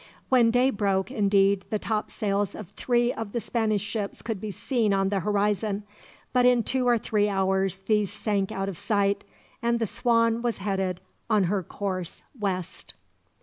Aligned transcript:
When 0.29 0.49
day 0.49 0.71
broke, 0.71 1.11
indeed, 1.11 1.65
the 1.69 1.77
topsails 1.77 2.55
of 2.55 2.69
three 2.69 3.13
of 3.13 3.33
the 3.33 3.39
Spanish 3.39 3.83
ships 3.83 4.23
could 4.23 4.41
be 4.41 4.49
seen 4.49 4.95
on 4.95 5.09
the 5.09 5.19
horizon; 5.19 5.83
but 6.33 6.43
in 6.43 6.63
two 6.63 6.87
or 6.87 6.97
three 6.97 7.29
hours 7.29 7.77
these 7.85 8.11
sank 8.11 8.51
out 8.51 8.67
of 8.67 8.79
sight, 8.79 9.23
and 9.61 9.77
the 9.77 9.85
Swan 9.85 10.41
was 10.41 10.57
headed 10.57 11.01
on 11.29 11.43
her 11.43 11.61
course 11.61 12.23
west. 12.39 12.95